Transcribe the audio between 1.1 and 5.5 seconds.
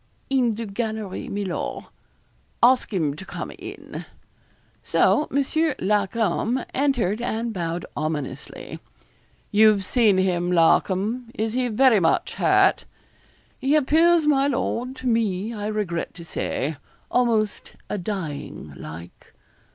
mi lor.' 'Ask him to come in.' So